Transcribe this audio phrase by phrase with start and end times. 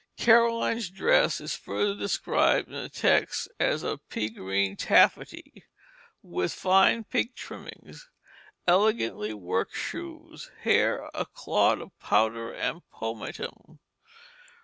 [0.17, 5.63] Caroline's dress is further described in the text as of pea green taffety
[6.23, 8.09] with fine pink trimmings,
[8.65, 13.77] elegantly worked shoes, hair a clod of powder and pomatum.